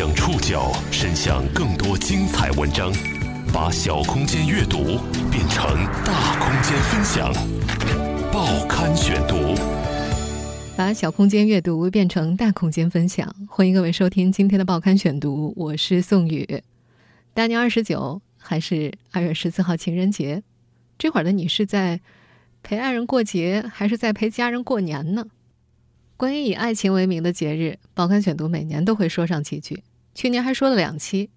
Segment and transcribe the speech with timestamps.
[0.00, 2.90] 将触角伸向更多精彩文章，
[3.52, 4.98] 把小空间阅读
[5.30, 7.30] 变成大空间分享。
[8.32, 9.54] 报刊选读，
[10.74, 13.30] 把小空间阅读变成大空间分享。
[13.46, 16.62] 欢迎各位收听今天的报刊选读，我是宋宇。
[17.34, 20.42] 大年二十九还是二月十四号情人节？
[20.96, 22.00] 这会儿的你是在
[22.62, 25.26] 陪爱人过节，还是在陪家人过年呢？
[26.16, 29.82] 关于以爱情为名的节日，报刊选读每年都会说上几句。
[30.20, 31.30] 去年还说了两期，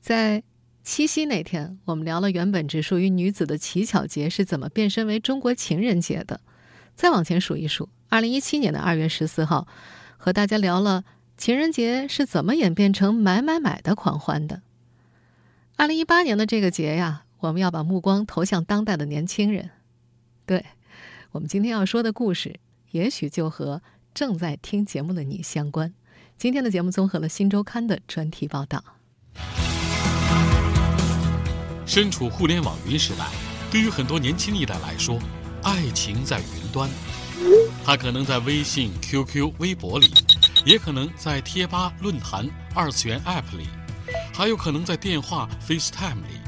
[0.00, 0.42] 在
[0.82, 6.40] 七夕那天，我们聊了原本只属于女子的乞巧节是怎么变身为中国情人节的。
[6.96, 9.68] 再往前数一数，二零一七年的二月十四号，
[10.16, 11.04] 和大家聊了
[11.36, 14.62] 情人节是怎么演变成买买买的狂欢的。
[15.76, 19.68] 二零一八年的这个节呀，我们要把目光投向当代的年轻人。
[20.46, 20.64] 对
[21.32, 22.58] 我们今天要说的故事，
[22.92, 23.82] 也许就和。
[24.14, 25.94] 正在听节目的你相关，
[26.42, 28.82] 今天的节目综合了《新周刊》的专题报道。
[31.86, 33.28] 身处互联网云时代，
[33.70, 35.20] 对于很多年轻一代来说，
[35.62, 36.90] 爱情在云端，
[37.84, 40.12] 它可能在微信、QQ、微博里，
[40.66, 43.68] 也可能在贴吧、论坛、二次元 App 里，
[44.34, 46.40] 还有可能在电话 FaceTime 里，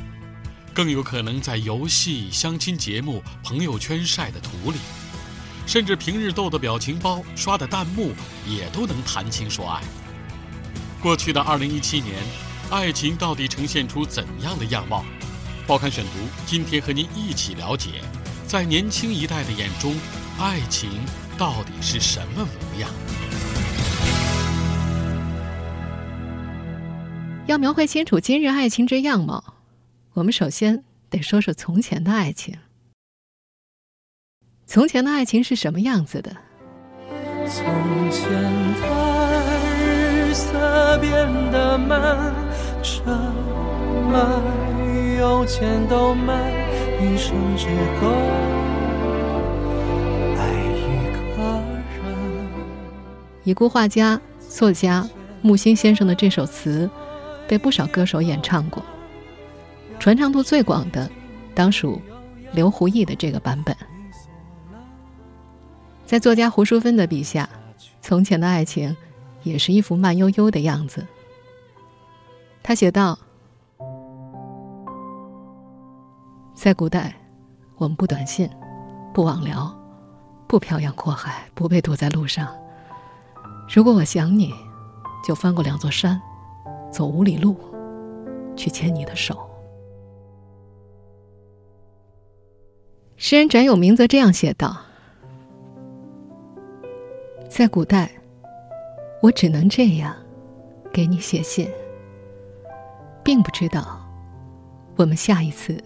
[0.74, 4.78] 更有可能在游戏、相亲节目、朋友圈晒的图里。
[5.66, 8.12] 甚至平日逗的表情包、刷的弹幕，
[8.46, 9.82] 也都能谈情说爱。
[11.02, 12.14] 过去的二零一七年，
[12.70, 15.04] 爱情到底呈现出怎样的样貌？
[15.66, 16.10] 报刊选读
[16.46, 18.02] 今天和您一起了解，
[18.46, 19.94] 在年轻一代的眼中，
[20.38, 20.90] 爱情
[21.38, 22.90] 到底是什么模样？
[27.46, 29.56] 要描绘清楚今日爱情之样貌，
[30.14, 32.56] 我们首先得说说从前的爱情。
[34.66, 36.34] 从前的爱情是什么样子的？
[37.46, 37.64] 从
[38.10, 38.32] 前
[38.80, 39.42] 的
[39.78, 41.12] 日色变
[41.52, 42.34] 得慢，
[42.82, 43.04] 车
[44.10, 44.42] 马
[45.18, 46.42] 邮件都慢，
[47.00, 47.66] 一生只
[48.00, 48.10] 够
[50.38, 51.42] 爱一个
[51.94, 52.48] 人。
[53.44, 55.08] 已故画家、作家
[55.42, 56.90] 木心先生的这首词，
[57.46, 58.82] 被不少歌手演唱过，
[60.00, 61.08] 传唱度最广的，
[61.54, 62.00] 当属
[62.52, 63.76] 刘胡毅的这个版本。
[66.04, 67.48] 在作家胡淑芬的笔下，
[68.00, 68.94] 从前的爱情
[69.42, 71.06] 也是一幅慢悠悠的样子。
[72.62, 73.18] 他写道
[76.54, 77.14] ：“在古代，
[77.76, 78.48] 我们不短信，
[79.12, 79.74] 不网聊，
[80.46, 82.54] 不漂洋过海，不被堵在路上。
[83.68, 84.52] 如果我想你，
[85.26, 86.20] 就翻过两座山，
[86.92, 87.56] 走五里路，
[88.54, 89.38] 去牵你的手。”
[93.16, 94.76] 诗人翟永明则这样写道。
[97.56, 98.10] 在古代，
[99.22, 100.12] 我只能这样
[100.92, 101.70] 给你写信，
[103.22, 104.04] 并不知道
[104.96, 105.80] 我们下一次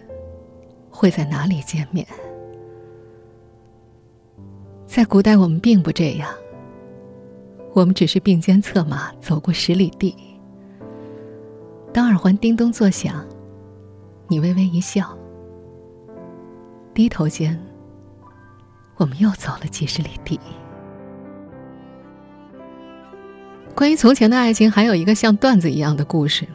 [0.89, 2.03] 会在哪里见面。
[4.87, 6.27] 在古代，我们并不这样，
[7.73, 10.15] 我们只是并肩策马走过十里地。
[11.93, 13.23] 当耳环叮咚作响，
[14.27, 15.15] 你微微一笑，
[16.95, 17.63] 低头间，
[18.97, 20.39] 我们又走了几十里地。
[23.79, 26.45] 关于从前的爱情，还有一个像段子一样的故事。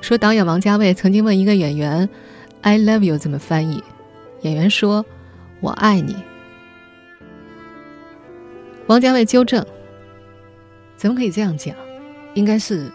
[0.00, 2.08] 说导演王家卫曾经问一个演员
[2.60, 3.82] ：“I love you” 怎么翻译？
[4.42, 5.04] 演员说
[5.58, 6.14] ：“我爱你。”
[8.86, 9.66] 王家卫纠正
[10.96, 11.74] ：“怎么可以这样讲？
[12.34, 12.88] 应该是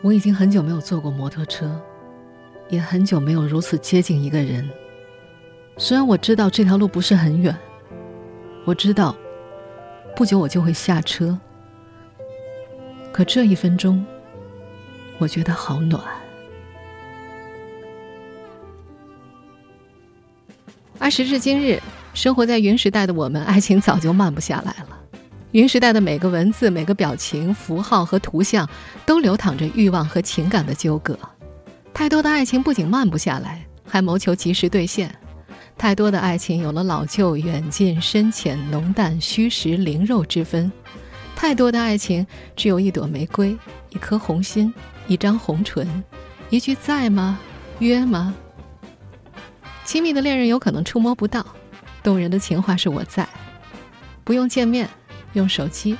[0.00, 1.78] 我已经很久没有坐过摩托车，
[2.70, 4.66] 也很久没有如此接近一个人。
[5.76, 7.54] 虽然我知道这条路不是很远，
[8.64, 9.14] 我知道
[10.16, 11.38] 不久我就会下车。”
[13.12, 14.02] 可这一分钟，
[15.18, 16.02] 我觉得好暖。
[20.98, 21.78] 而时至今日，
[22.14, 24.98] 生活在云时代的我们，爱情早就慢不下来了。
[25.50, 28.66] 云时代的每个文字、每个表情、符号和图像，
[29.04, 31.18] 都流淌着欲望和情感的纠葛。
[31.92, 35.14] 太多的爱情不仅慢不下来，还谋求及时兑现。
[35.76, 40.72] 太多的爱情有了老旧、远近、深浅、浓淡、虚实、灵肉之分。
[41.42, 42.24] 太多的爱情，
[42.54, 43.58] 只有一朵玫瑰，
[43.90, 44.72] 一颗红心，
[45.08, 46.04] 一张红唇，
[46.50, 47.36] 一句在吗？
[47.80, 48.32] 约吗？
[49.84, 51.44] 亲密的恋人有可能触摸不到，
[52.00, 53.28] 动人的情话是我在，
[54.22, 54.88] 不用见面，
[55.32, 55.98] 用手机，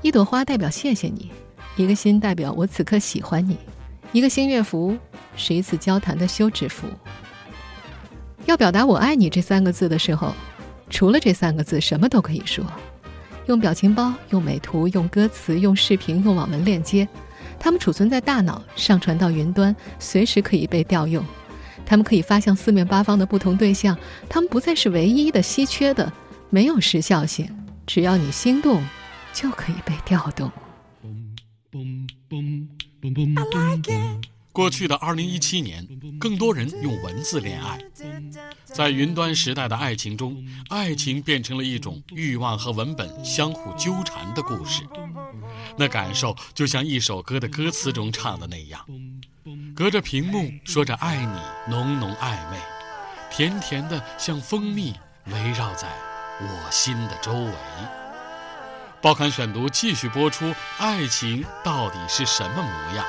[0.00, 1.30] 一朵花代表谢谢你，
[1.76, 3.58] 一个心代表我此刻喜欢你，
[4.12, 4.96] 一个星月符
[5.36, 6.86] 是一次交谈的休止符。
[8.46, 10.32] 要表达我爱你这三个字的时候，
[10.88, 12.64] 除了这三个字，什么都可以说。
[13.46, 17.06] 用表情包，用美图，用歌词，用视频，用网文链接，
[17.58, 21.24] 它们储存在大脑，上传到云端，随时可以被调用。
[21.84, 23.96] 它们可以发向四面八方的不同对象，
[24.28, 26.10] 它们不再是唯一的、稀缺的，
[26.48, 27.46] 没有时效性。
[27.86, 28.82] 只要你心动，
[29.34, 30.50] 就可以被调动。
[34.54, 35.84] 过去的二零一七年，
[36.20, 37.76] 更多人用文字恋爱。
[38.62, 40.36] 在云端时代的爱情中，
[40.68, 44.84] 爱情变成了一种欲望和文本相互纠缠的故事。
[45.76, 48.80] 那感受就像一首歌的歌词中唱的那样，
[49.74, 52.56] 隔着屏幕说着爱你，浓浓暧昧，
[53.32, 54.94] 甜甜的像蜂蜜
[55.32, 55.88] 围绕在
[56.40, 57.52] 我心的周围。
[59.02, 63.04] 报刊选读继续播出，爱情到底是什么模样？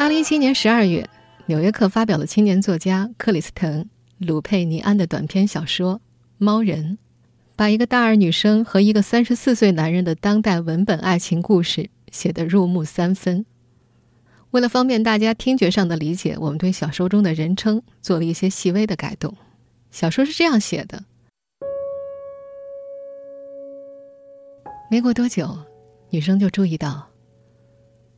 [0.00, 1.02] 二零一七年十二月，
[1.44, 3.82] 《纽约客》发表了青年作家克里斯滕·
[4.16, 5.96] 鲁佩尼安的短篇小说
[6.38, 6.92] 《猫人》，
[7.54, 13.44] 把一个大二女生和一个三十四岁男人的当代文本爱情故事写得入木三分。
[14.52, 19.36] 为了方便大家听觉上的理解，我们对小说中的人称做了一些细微的改动。
[19.90, 21.04] 小说是这样写的：
[24.90, 25.58] 没过多久，
[26.08, 27.10] 女生就注意到，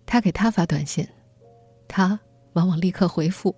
[0.07, 1.05] 他给他发短信。
[1.93, 2.19] 他
[2.55, 3.55] 往往立刻回复，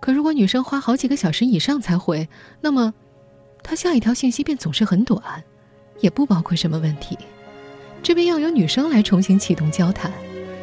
[0.00, 2.26] 可如果女生花好几个小时以上才回，
[2.62, 2.94] 那么
[3.62, 5.22] 他下一条信息便总是很短，
[6.00, 7.18] 也不包括什么问题，
[8.02, 10.10] 这边要由女生来重新启动交谈。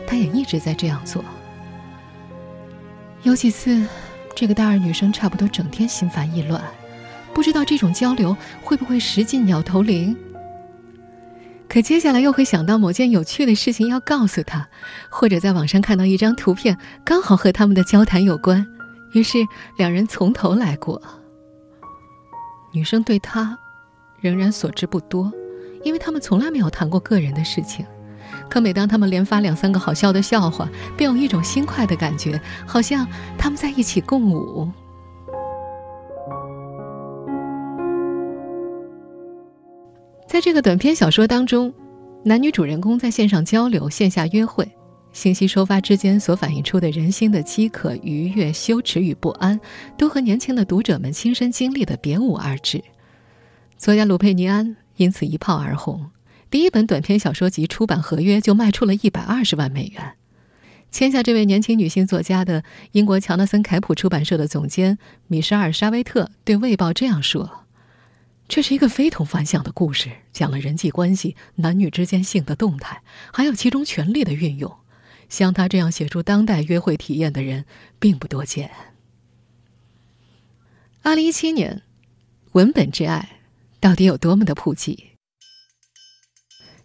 [0.08, 1.24] 他也一直在这样做。
[3.22, 3.86] 有几次，
[4.36, 6.62] 这个大二女生差不多整天心烦意乱，
[7.32, 10.18] 不知道这种交流会不会石进鸟头林。
[11.72, 14.68] 可接下来又会想到某件有趣的事情要告诉他，
[15.10, 18.68] 或者在网上看到一张图片，刚好和他们的交谈有关，
[19.14, 19.38] 于是
[19.78, 21.02] 两人从头来过。
[22.74, 23.58] 女生对他
[24.20, 25.32] 仍然所知不多，
[25.86, 27.86] 因为他们从来没有谈过个人的事情。
[28.50, 30.68] 可每当他们连发两三个好笑的笑话，
[30.98, 33.08] 便有一种轻快的感觉，好像
[33.38, 34.70] 他们在一起共舞。
[40.32, 41.74] 在这个短篇小说当中，
[42.24, 44.66] 男女主人公在线上交流、线下约会、
[45.12, 49.60] 信息收发之间所反映出的人心的饥渴、愉悦、羞耻与不安，
[49.98, 52.82] 都和年轻的读者们亲身经历的别无二致。
[53.78, 56.10] 作家鲁佩尼安因此一炮而红，
[56.50, 60.14] 第一本短篇小说集出版合约就卖出了一百二十万美元。
[60.92, 62.64] 签下这位年轻女性作家的
[62.94, 67.68] 英国乔纳森凯普出版社的总监米沙尔沙威特对《卫报》这样说。
[68.52, 73.02] 这是一个非同凡响的故事，讲了人际关系、男女之间性的动态，
[73.32, 74.70] 还有其中权力的运用。
[75.30, 77.64] 像他这样写出当代约会体验的人，
[77.98, 78.70] 并不多见。
[81.02, 81.82] 二零一七年，
[82.52, 83.40] 文本之爱
[83.80, 85.12] 到底有多么的普及？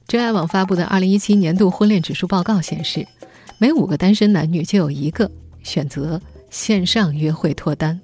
[0.07, 3.05] 真爱网发布的二零一七年度婚恋指数报告显示，
[3.59, 5.29] 每五个单身男女就有一个
[5.65, 8.01] 选择线上约会脱单，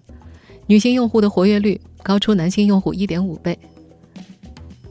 [0.66, 1.80] 女性用户的活跃率。
[2.02, 3.58] 高出男性用户一点五倍。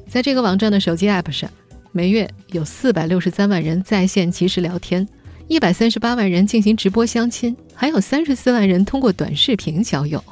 [0.07, 1.49] 在这个网站的手机 App 上，
[1.91, 5.07] 每月有四百六十三万人在线即时聊天，
[5.47, 10.23] 一百三十八万人进行直播相亲，还有三十四万人通过短视频交友。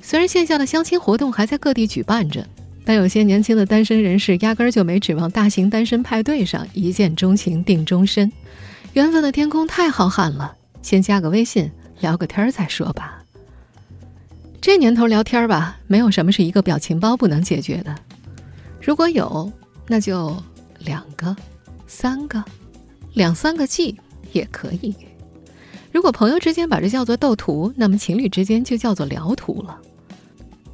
[0.00, 2.46] 虽然线下的相亲活动还在各地举办着，
[2.84, 8.30] 但有些年轻的单身人士压根儿就没指望大型单身派对上一见钟情定终身。
[8.94, 13.17] 缘分的天空太浩瀚了，先加个微信聊个天儿再说吧。
[14.60, 17.94] 这年头聊天吧，没有什么是一个表情包不能解决的。
[18.82, 19.50] 如果有，
[19.86, 20.36] 那就
[20.80, 21.34] 两个、
[21.86, 22.42] 三个、
[23.14, 23.96] 两三个 G
[24.32, 24.94] 也可以。
[25.92, 29.78] 如果朋友之间把这叫做斗图，那么情侣之间就叫做聊图了。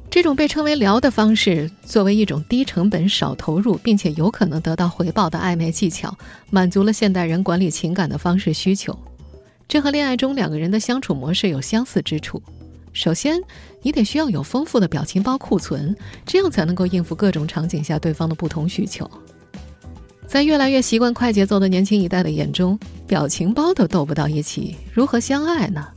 [0.09, 6.15] 这种被称为聊的方式，作为一种低成本、少投入，并且有可能得到回报的暧昧技巧，
[6.49, 8.97] 满足了现代人管理情感的方式需求。
[9.67, 12.41] 这和恋爱中两个人的相处模式有相似之处。
[12.93, 13.41] 首先，
[13.85, 19.07] 你得需要有丰富的表情包库存，这样才能够应付各种场景下对方的不同需求。
[20.25, 25.87] 在越来越习惯快节奏的年轻一代的眼中，表情包都斗不到一起，如何相爱呢？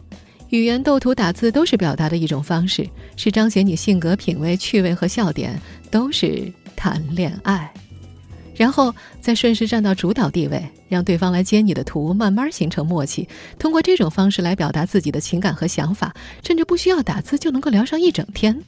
[0.50, 5.58] 语言、斗图、打字都是表达的一种方式，是彰显你性格、品味、趣味和笑点，
[5.90, 7.72] 都是谈恋爱。
[8.58, 13.28] 然后再顺势站到主导地位，让对方来接你的图，慢慢形成默契。
[13.56, 16.12] 通过这种方式来表达自己的情感和想法，
[16.44, 18.60] 甚至不需要打字就能够聊上一整天。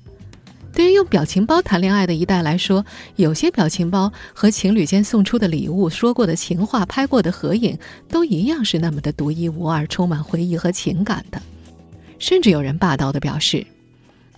[0.72, 7.76] 对于用表情包谈恋爱的一代来说，有些表情包和情侣间送出的礼物、说过的情话、拍过的合影，
[8.08, 11.42] 都一样是那么的独一无二，充满回忆和情感的。
[12.20, 13.66] 甚至有人霸道的表示：“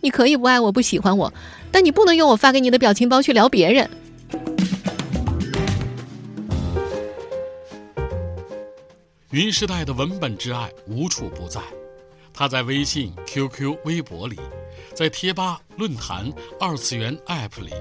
[0.01, 1.31] 你可以不爱我、不喜欢我，
[1.71, 3.91] 但你不能用我发给你的表情包去聊别人。”
[9.33, 11.59] 云时代的文本之爱无处不在，
[12.35, 14.39] 它在微信、QQ、微博里，
[14.95, 17.73] 在贴吧、论坛、二次元 App 里，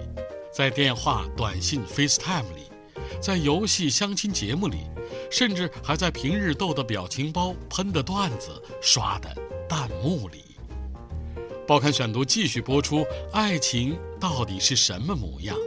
[0.54, 2.72] 在电话、短信、FaceTime 里，
[3.22, 4.78] 在游戏、相亲节目里，
[5.30, 8.50] 甚至还在平日逗的表情包、喷的段子、
[8.82, 9.36] 刷的
[9.68, 10.56] 弹幕里。
[11.68, 15.58] 报刊选读继续播出：爱情到底是什么模样？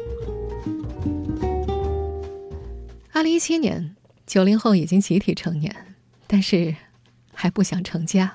[3.13, 3.95] 二零一七年。
[4.27, 5.75] 九零后已经集体成年，
[6.27, 6.75] 但是
[7.33, 8.33] 还不想成家。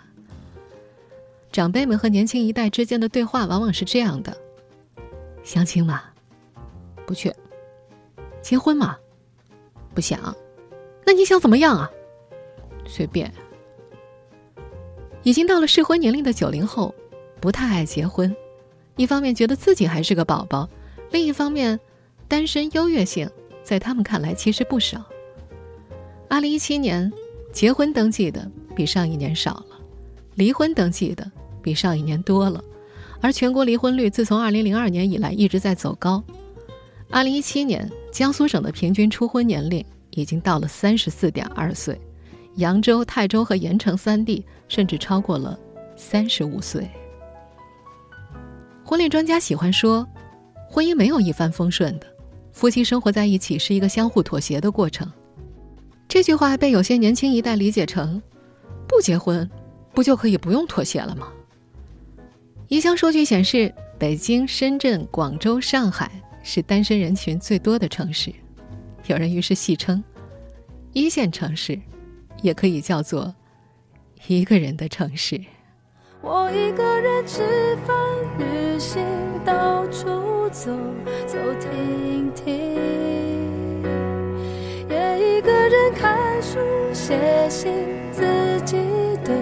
[1.51, 4.35] 长辈们和年轻一代之间的对话往往是这样的：
[5.43, 6.03] 相亲吗？
[7.07, 7.33] 不去。
[8.41, 8.97] 结婚吗？
[9.95, 10.35] 不想。
[11.05, 11.89] 那你想怎么样啊？
[12.85, 13.33] 随便。
[15.23, 16.93] 已经到了适婚年龄的九零后，
[17.41, 18.33] 不太爱结婚，
[18.95, 20.69] 一方面觉得自己还是个宝宝，
[21.11, 21.79] 另一方面，
[22.27, 23.29] 单身优越性
[23.63, 25.03] 在他们看来其实不少。
[26.29, 27.11] 二零一七年，
[27.51, 29.79] 结婚登记的比上一年少了，
[30.35, 32.63] 离婚登记的比上一年多了，
[33.19, 36.23] 而全国离婚率自从二零零二年以来一直在走高。
[37.09, 41.99] 二零一七年，江苏省的平均初婚年龄已经到了三十四点二岁，
[42.57, 45.59] 扬州、泰州和盐城三地甚至超过了
[45.97, 46.87] 三十五岁。
[48.85, 50.07] 婚恋专家喜欢说，
[50.69, 52.05] 婚姻没有一帆风顺的，
[52.51, 55.11] 夫妻生活在一起是一个相互妥协的过程。
[56.09, 58.19] 这句话被有些年轻一代理解成：
[58.87, 59.47] 不结婚，
[59.93, 61.31] 不就可以不用妥协了吗？
[62.67, 66.11] 一项数据显示，北京、深圳、广州、上海
[66.41, 68.33] 是单身人群最多的城市。
[69.05, 70.03] 有人于是戏称，
[70.93, 71.79] 一线城市
[72.41, 73.31] 也可以叫做
[74.27, 75.39] 一个人的城市。
[76.21, 77.95] 我一个人吃饭、
[78.39, 79.05] 旅行、
[79.45, 80.75] 到处走
[81.27, 83.08] 走停停。
[87.09, 87.17] 写
[87.49, 87.73] 信，
[88.11, 88.21] 自
[88.63, 88.77] 己
[89.25, 89.35] 对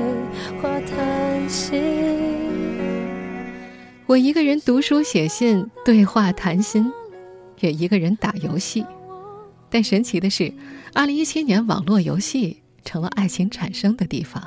[0.62, 1.84] 话谈心。
[4.06, 6.90] 我一个人读书写信对话谈心，
[7.60, 8.86] 也一个人打游戏。
[9.70, 10.50] 但神奇的是，
[10.94, 14.42] 二零一七年网络游戏成了爱情产生的地方。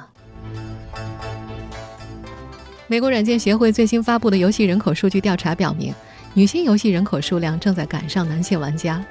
[2.86, 5.92] 美国软件协会最新发布的游戏人口数据调查表明，
[6.32, 9.04] 女性游戏人口数量正在赶上男性玩家。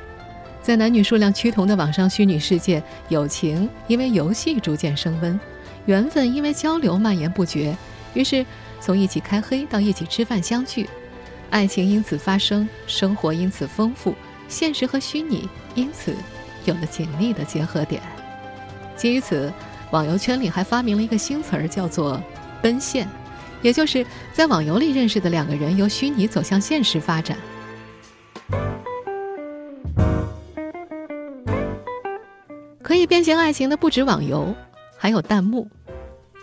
[0.61, 5.39] 在男女数量趋同的网上虚拟世界，友情因为游戏逐渐升温，
[5.85, 7.75] 缘分因为交流蔓延不绝。
[8.13, 8.45] 于是，
[8.79, 10.87] 从一起开黑到一起吃饭相聚，
[11.49, 14.13] 爱情因此发生，生活因此丰富，
[14.47, 16.13] 现实和虚拟因此
[16.65, 18.01] 有了紧密的结合点。
[18.95, 19.51] 基于此，
[19.91, 22.21] 网游圈里还发明了一个新词儿，叫做
[22.61, 23.07] “奔现”，
[23.63, 27.37] 也就是在网游里认识的两个人由虚拟走向现实发展。
[33.09, 34.53] 变形爱情的不止网游，
[34.95, 35.67] 还有弹幕。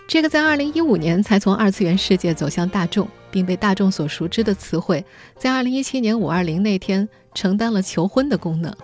[0.08, 5.04] 这个在二零一五年才从二次元世界走向大众，并被大众所熟知的词汇，
[5.38, 8.76] 在二零一七年五二零那天承担了求婚的功能。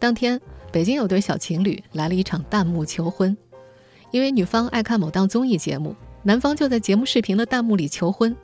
[0.00, 0.40] 当天，
[0.72, 3.36] 北京有对小情侣来了一场弹幕求婚，
[4.10, 8.34] 因为女方爱看某档综艺节目，男方就在节目视频的弹幕里求婚。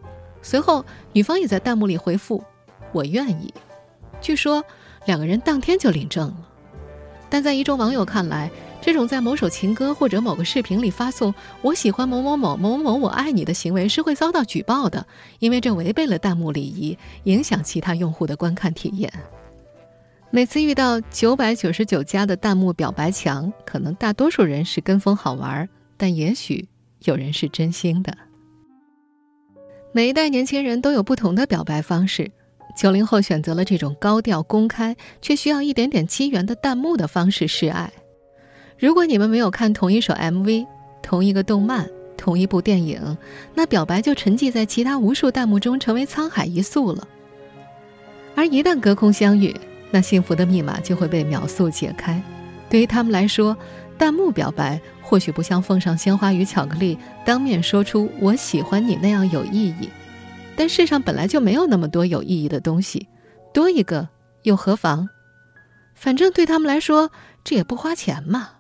[0.43, 2.41] 随后，女方也在弹幕里回复
[2.95, 3.53] “我愿意”。
[4.23, 4.65] 据说，
[5.07, 6.51] 两个人当天就领证了。
[7.35, 8.49] 但在一众网友看来，
[8.81, 15.05] 这种在某首情歌或者某个视频里发送“我喜欢某某某某某我爱你”的行为是会遭到举报的，
[15.41, 19.13] 因为这违背了弹幕礼仪，影响其他用户的观看体验。
[20.31, 26.69] 每次遇到九百九十九加的弹幕表白墙，可能大多数人是跟风好玩，但也许
[27.03, 28.17] 有人是真心的。
[29.91, 32.31] 每一代年轻人都有不同的表白方式。
[32.75, 37.93] 九零后选择了这种高调、公开却需要一点点机缘的弹幕的方式示爱。
[38.79, 40.67] 如果你们没有看同一首 MV、
[41.01, 43.17] 同一个动漫、同一部电影，
[43.55, 47.07] 那表白就沉寂在其他无数弹幕中，成为沧海一粟了。
[48.35, 49.55] 而一旦隔空相遇，
[49.93, 52.21] 那幸福的密码就会被秒速解开。
[52.69, 53.57] 对于他们来说，
[53.97, 59.89] 弹幕表白或许不像奉上鲜花与巧克力、当面说出“我喜欢你”那样有意义。
[60.57, 63.09] 但世上本来就没有那么多有意义的东西，
[63.53, 64.09] 多一个
[64.43, 65.09] 又何妨？
[65.95, 67.11] 反正对他们来说，
[67.43, 68.51] 这也不花钱嘛。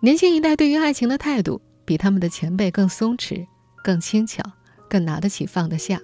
[0.00, 3.46] 年轻一代对于爱情的态度，比他们的前辈更松弛、
[3.82, 4.42] 更轻巧、
[4.88, 6.00] 更拿得起放得下。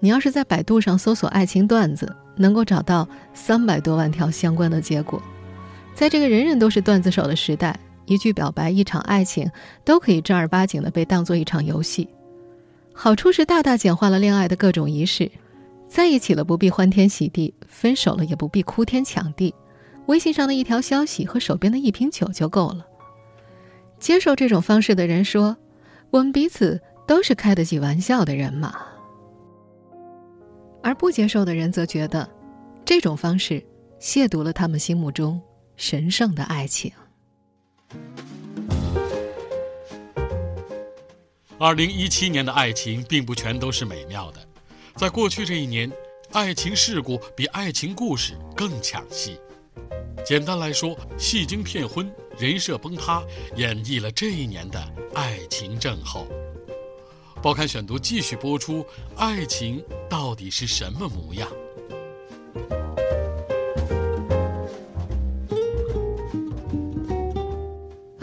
[0.00, 5.20] 你要是在百度上搜索爱情段子，能够找到三百多万条相关的结果。
[5.94, 9.50] 在这个人人都是段子手的时代，一句表白、一场爱情，
[9.84, 12.08] 都可以正儿八经的被当做一场游戏。
[12.98, 15.30] 好处是大大简化了恋爱的各种仪式，
[15.86, 19.54] 在一起了不必欢天喜地，分手了也不必哭天抢地。
[20.06, 22.86] 微信上的一条消息和手边的一瓶酒就够了。
[23.98, 25.54] 接受这种方式的人说
[26.10, 28.74] ：“我们彼此都是开得起玩笑的人嘛。”
[30.82, 32.26] 而不接受的人则觉得，
[32.82, 33.62] 这种方式
[34.00, 35.38] 亵渎了他们心目中
[35.76, 36.90] 神圣的爱情。
[41.58, 44.46] 二零一七年的爱情并不全都是美妙的，
[44.94, 45.90] 在过去这一年，
[46.32, 49.40] 爱情事故比爱情故事更抢戏。
[50.22, 53.24] 简单来说，戏精骗婚、人设崩塌，
[53.56, 54.78] 演绎了这一年的
[55.14, 56.26] 爱情症候。
[57.42, 58.84] 报刊选读继续播出：
[59.16, 61.48] 爱情到底是什么模样？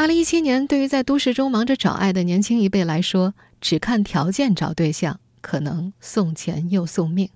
[0.03, 7.29] 二零一七年，对于在都市中忙着找爱的年轻一辈来说，只看条件找对象，可能送钱又送命。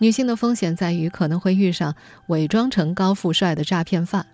[0.00, 1.94] 女性的风险在于可能会遇上
[2.26, 4.26] 伪装成高富帅的诈骗犯。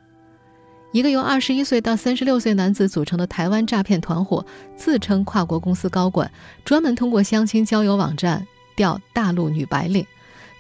[0.93, 6.33] 一个由二十一岁到三十六岁男子组成的台湾诈骗团伙，自称跨国公司高管，
[6.65, 10.07] 专门通过相亲交友网站钓大陆女白领，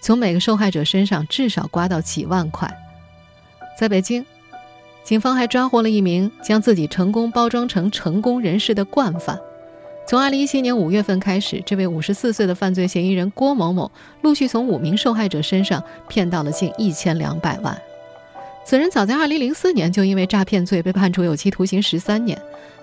[0.03, 2.71] 从每个受害者身上至少刮到几万块。
[3.81, 4.23] 在北京。
[5.09, 9.41] 警方还抓获了一名将自己成功包装成成功人士的惯犯。
[10.07, 17.81] 从2017年5月份开始，这位54岁的犯罪嫌疑人郭某某陆续从五名受害者身上骗到了近1200万。
[18.67, 22.39] 此人早在2004年就因为诈骗罪被判处有期徒刑13年，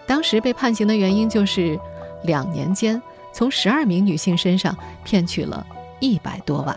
[0.08, 1.80] 当时被判刑的原因就是
[2.24, 3.00] 两年间
[3.36, 5.64] 从12名女性身上骗取了
[6.00, 6.76] 一百多万。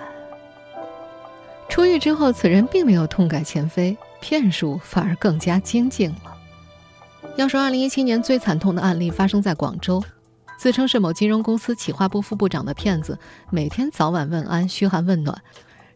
[1.71, 3.97] 出狱之后，此人并没有痛改前非。
[4.21, 6.37] 骗术反而更加精进了。
[7.37, 10.03] 要说2017年最惨痛的案例发生在广州，
[10.59, 13.19] 自称是某金融公司企划部副部长的骗子，
[13.51, 15.41] 每天早晚问安、嘘寒问暖，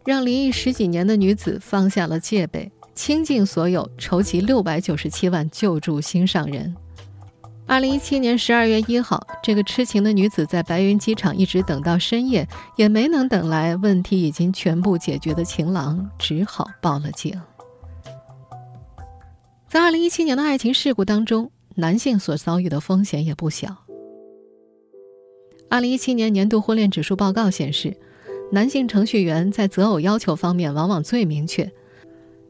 [0.04, 6.76] 让离异十几年的女子放下了戒备，倾尽所有筹集697万救助心上人。
[7.66, 17.40] 2017年12月1号，这个痴情的女子在白云机场一直等到深夜，也没能等来问题已经全部解决的情郎，只好报了警。
[19.72, 23.74] 在二零一七年的爱情事故当中，男性所遭遇的风险也不小。
[25.70, 27.96] 二零一七年年度婚恋指数报告显示，
[28.50, 31.72] 男性程序员在择偶要求方面往往最明确，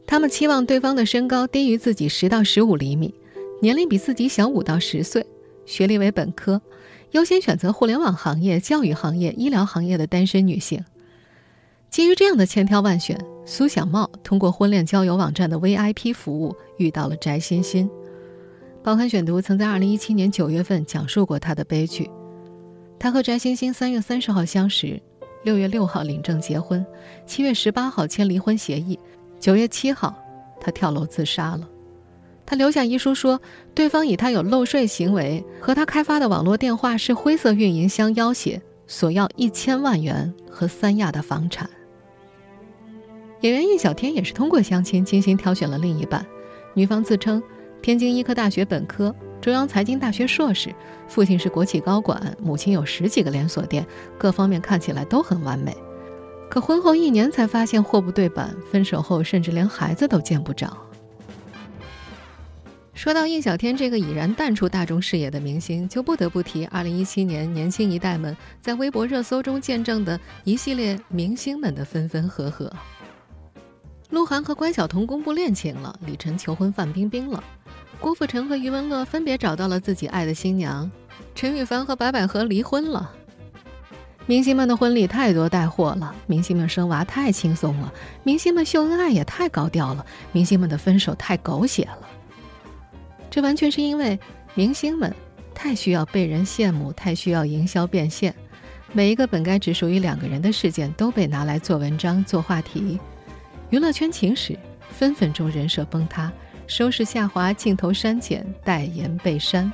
[0.05, 3.15] 他们期望对方的身高低于自己十到十五厘米，
[3.61, 5.25] 年龄比自己小五到十岁，
[5.65, 6.61] 学历为本科，
[7.11, 10.83] 优先选择互联网行业、教育行业、医疗行业的单身女性。
[11.89, 17.89] 基于这样的千挑万选，苏小茂通过婚恋交友网站的 VIP 服务遇到了翟欣欣。
[18.81, 22.09] 报刊选读曾在2017年9月份讲述过他的悲剧。
[22.97, 25.01] 他和翟欣欣3月30号相识
[25.43, 26.85] ，6月6号领证结婚
[27.27, 28.97] ，7月18号签离婚协议
[29.41, 30.15] ，9月7号
[30.61, 31.67] 他跳楼自杀了。
[32.45, 33.41] 他留下遗书说，
[33.73, 41.69] 对方以他有漏税行为和他开发的网络电话是灰色运营相要挟，索要一千万元和三亚的房产。
[43.43, 46.25] 演员印小天也是通过相亲精心挑选了另一半，
[46.73, 47.43] 女方自称
[47.81, 50.73] 天津医科大学本科、中央财经大学硕士，
[51.09, 53.85] 父亲是国企高管，母亲有十几个连锁店，
[54.17, 55.75] 各方面看起来都很完美。
[56.49, 60.77] 可婚后一年才发现货不对版，分手后甚至连孩子都见不着。
[62.93, 72.71] 说到印小天这个已然淡出大众视野的明星，就不得不提2017年年轻一代们在微博热搜中见证的一系列明星们的分分合合。
[74.13, 77.43] 鹿晗和关晓彤公布恋情了，李晨求婚范冰冰了，
[77.99, 80.89] 郭富城和余文乐分别找到了自己爱的新娘，
[81.33, 83.11] 陈羽凡和白百合离婚了。
[84.27, 87.91] 明星们的婚礼太多带货了，明星们生娃太轻松了，
[88.23, 92.07] 明星们秀恩爱也太高调了，明星们的分手太狗血了。
[93.31, 94.19] 这完全是因为
[94.53, 95.11] 明星们
[95.55, 98.35] 太需要被人羡慕，太需要营销变现，
[98.91, 102.99] 每一个本该只属于两个人的事件都被拿来做文章、做话题。
[103.73, 104.55] 娱乐圈情史，
[104.91, 106.31] 分分钟人设崩塌，
[106.67, 109.73] 收视下滑，镜头删减，代言被删。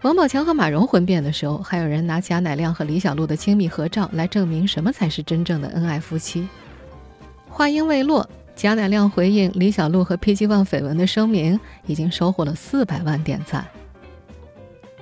[0.00, 6.48] 王宝强和马蓉婚变的时候，还有人拿贾乃亮和李小璐的亲密合照来证明什么才是真正的恩爱夫妻。
[7.50, 13.66] 话音未落，贾乃亮回应李小璐和 PG One 绯闻的声明，已经收获了四百万点赞。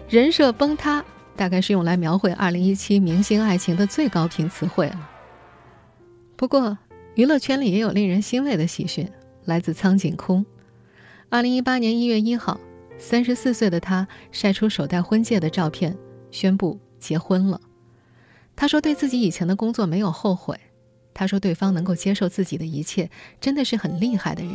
[0.08, 1.04] 人设崩塌，
[1.36, 5.08] 大概是用来描绘2017明星爱情的最高频词汇了。
[6.34, 6.76] 不过。
[7.14, 9.06] 娱乐圈里也有令人欣慰的喜讯，
[9.44, 10.44] 来自苍井空。
[11.28, 12.58] 二零一八年一月一号，
[12.98, 15.94] 三十四岁的他晒出手戴婚戒的照片，
[16.30, 17.60] 宣布结婚了。
[18.56, 20.58] 他说：“对自己以前的工作没有后悔，
[21.12, 24.54] 他说对方能够接受自己的一切，真的是很厉害的人。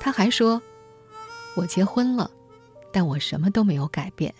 [0.00, 0.60] 他还说
[1.56, 2.30] ：“我结婚了，
[2.92, 4.34] 但我什么都没有改变。”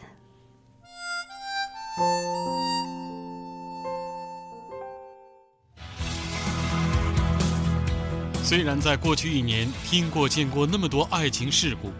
[8.44, 11.90] 虽然在过去一年听过见过那么多爱情事故，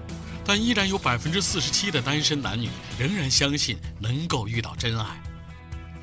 [0.44, 5.06] 但依然有百分之四十七的单身男女仍然相信能够遇到真爱。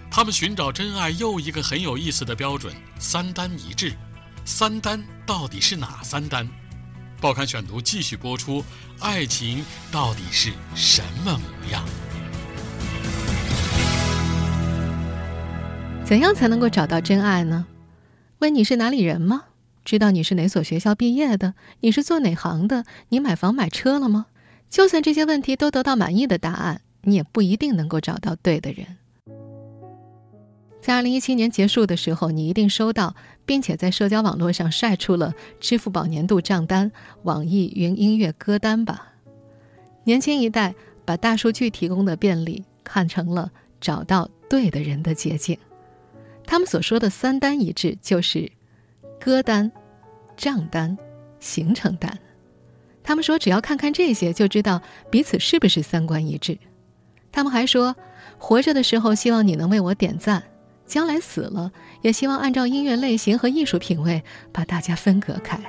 [0.10, 3.94] 他们寻找真爱又一个很有意思的标准——三单一致。
[4.44, 6.50] 三单到底是哪三单？
[7.22, 8.66] 报刊选读继续播出：
[9.00, 11.86] 爱情到底是什么模样？
[16.04, 17.68] 怎样才能够找到真爱呢？
[18.40, 19.44] 问你是哪里人吗？
[19.84, 21.54] 知道你是哪所学校毕业的？
[21.80, 22.86] 你是做哪行的？
[23.10, 24.28] 你买房买车了吗？
[24.70, 28.98] 就算这些问题都得到满意的答案，你也不一定能够找到对的人。
[30.82, 33.15] 在二零一七年结束的时候，你一定收到，
[33.46, 36.91] 并且在社交网络上晒出了支付宝年度账单、
[37.24, 39.13] 网易云音乐歌单吧？
[40.06, 40.74] 年轻一代
[41.06, 45.58] 把大数据提供的便利看成了找到对的人的捷径。
[46.46, 48.52] 他们所说的三单一致，就是
[49.24, 49.72] 歌单。
[50.38, 50.98] 账单、
[51.40, 52.18] 行程单，
[53.04, 54.82] 他们说只要看看这些就知道
[55.12, 56.58] 彼此是不是三观一致。
[57.32, 57.96] 他们还说，
[58.40, 60.42] 活着的时候希望你能为我点赞，
[60.88, 65.60] 将来死了也希望按照音乐类型和艺术品味把大家分隔开。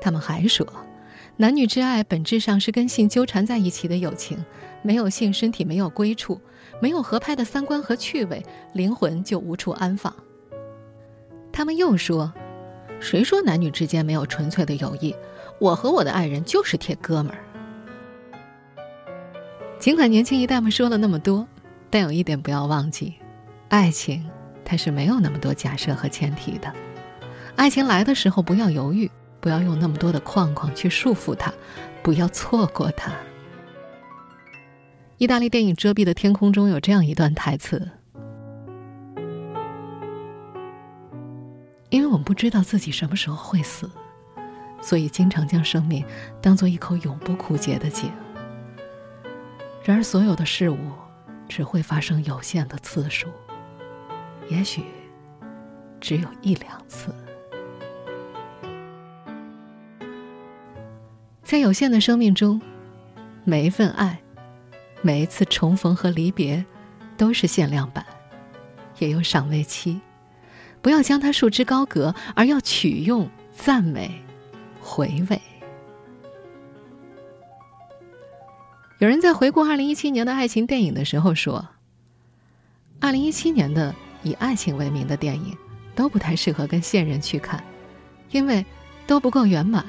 [0.00, 0.66] 他们还说，
[1.36, 4.42] 男女之爱本质上是跟性纠缠在一起的友情，
[4.80, 6.40] 没有性身体没有归处，
[6.80, 10.14] 没有合拍的三观和趣味，灵魂就无处安放。
[11.52, 12.32] 他们又说。
[13.00, 15.14] 谁说男女之间没有纯粹的友谊？
[15.58, 17.38] 我和我的爱人就是铁哥们儿。
[19.78, 21.48] 尽管年轻一代们说了那么多，
[21.88, 23.14] 但有一点不要忘记：
[23.70, 24.28] 爱情
[24.66, 26.70] 它是没有那么多假设和前提的。
[27.56, 29.10] 爱情来的时候不要犹豫，
[29.40, 31.50] 不要用那么多的框框去束缚它，
[32.02, 33.10] 不要错过它。
[35.16, 37.90] 意大利电影《遮蔽的天空》中有这样一段台词。
[41.90, 43.90] 因为我们不知道自己什么时候会死，
[44.80, 46.04] 所以经常将生命
[46.40, 48.10] 当做一口永不枯竭的井。
[49.82, 50.78] 然而，所有的事物
[51.48, 53.28] 只会发生有限的次数，
[54.48, 54.84] 也许
[56.00, 57.12] 只有一两次。
[61.42, 62.62] 在有限的生命中，
[63.42, 64.20] 每一份爱，
[65.02, 66.64] 每一次重逢和离别，
[67.16, 68.06] 都是限量版，
[68.98, 70.00] 也有赏味期。
[70.82, 74.10] 不要将它束之高阁，而要取用、赞美、
[74.80, 75.40] 回味。
[78.98, 81.66] 有人在回顾二零一七年的爱情电影的时候说
[83.00, 85.56] ：“二零一七年的以爱情为名的电影
[85.94, 87.62] 都不太适合跟现任去看，
[88.30, 88.64] 因为
[89.06, 89.84] 都不够圆满。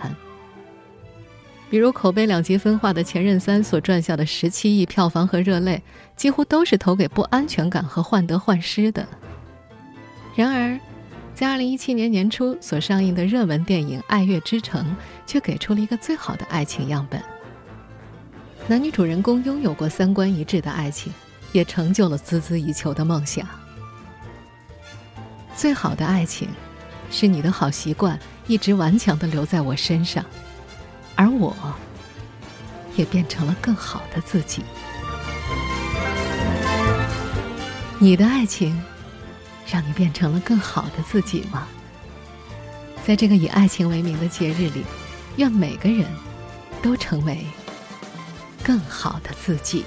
[1.70, 5.82] 比如口碑两极分化的《前任三》所赚下的十七亿票房和热泪，
[6.18, 9.08] 几乎都是投给不安全感和患得患失的。”
[10.34, 10.80] 然而，
[11.36, 14.86] 在二零一七年年初所上映的热门电影《爱乐之城》
[15.26, 17.22] 却给出了一个最好的爱情样本。
[18.68, 21.12] 男女主人公拥有过三观一致的爱情，
[21.52, 23.46] 也成就了孜孜以求的梦想。
[25.56, 26.48] 最好的爱情，
[27.10, 28.18] 是你的好习惯
[28.48, 30.24] 一直顽强的留在我身上，
[31.16, 31.54] 而我，
[32.96, 34.64] 也变成了更好的自己。
[38.00, 38.82] 你的爱情。
[39.72, 41.66] 让你变成了更好的自己吗？
[43.06, 44.84] 在这个以爱情为名的节日里，
[45.38, 46.06] 愿每个人
[46.82, 47.46] 都成为
[48.62, 49.86] 更好的自己。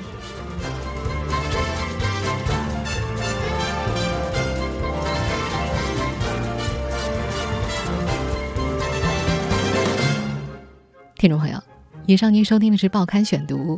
[11.17, 11.63] 听众朋友，
[12.07, 13.77] 以上您收听的是《报刊选读》，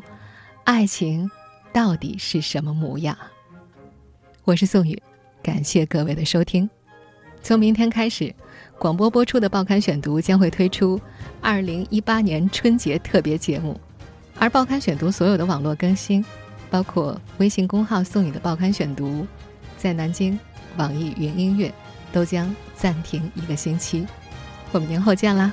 [0.62, 1.28] 爱情
[1.72, 3.18] 到底是什么模样？
[4.44, 5.02] 我是宋宇。
[5.46, 6.68] 感谢各位的收听。
[7.40, 8.34] 从明天开始，
[8.80, 11.00] 广播播出的《报刊选读》将会推出
[11.40, 13.80] 二零一八年春节特别节目，
[14.40, 16.24] 而《报刊选读》所有的网络更新，
[16.68, 19.24] 包括微信公号“送你的报刊选读”，
[19.78, 20.36] 在南京
[20.78, 21.72] 网易云音乐
[22.12, 24.04] 都将暂停一个星期。
[24.72, 25.52] 我们年后见啦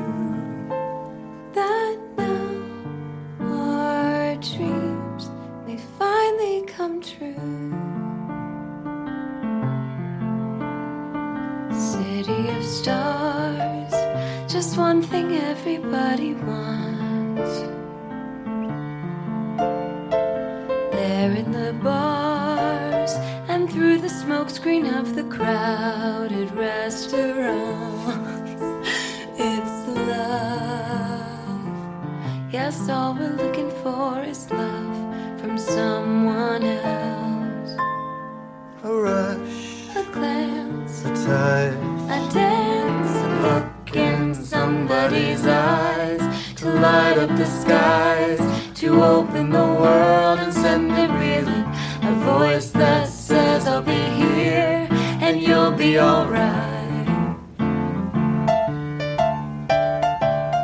[14.81, 17.53] One thing everybody wants.
[20.97, 23.11] There in the bars
[23.47, 28.63] and through the smokescreen of the crowded restaurants,
[29.51, 29.77] it's
[30.09, 31.63] love.
[32.51, 34.97] Yes, all we're looking for is love
[35.39, 36.10] from someone
[49.41, 51.65] open the world and send it reeling.
[52.03, 57.07] A voice that says, I'll be here and you'll be alright.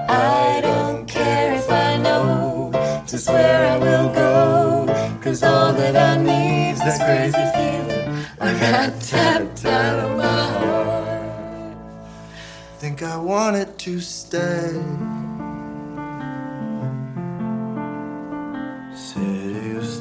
[0.10, 2.72] I don't care if I know
[3.08, 8.26] just where I will go, cause all that I need's this crazy feeling.
[8.40, 11.78] I got tapped out of my heart.
[12.80, 15.17] think I wanted to stay.